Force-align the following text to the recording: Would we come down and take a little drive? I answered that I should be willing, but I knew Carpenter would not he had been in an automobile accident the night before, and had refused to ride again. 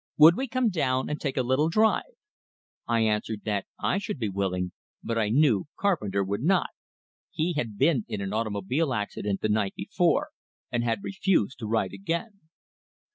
Would 0.17 0.35
we 0.35 0.47
come 0.47 0.69
down 0.69 1.11
and 1.11 1.21
take 1.21 1.37
a 1.37 1.43
little 1.43 1.69
drive? 1.69 2.15
I 2.87 3.01
answered 3.01 3.43
that 3.45 3.67
I 3.79 3.99
should 3.99 4.17
be 4.17 4.29
willing, 4.29 4.71
but 5.03 5.19
I 5.19 5.29
knew 5.29 5.65
Carpenter 5.79 6.23
would 6.23 6.41
not 6.41 6.71
he 7.29 7.53
had 7.53 7.77
been 7.77 8.05
in 8.07 8.19
an 8.19 8.33
automobile 8.33 8.95
accident 8.95 9.41
the 9.41 9.49
night 9.49 9.75
before, 9.75 10.29
and 10.71 10.83
had 10.83 11.03
refused 11.03 11.59
to 11.59 11.67
ride 11.67 11.93
again. 11.93 12.39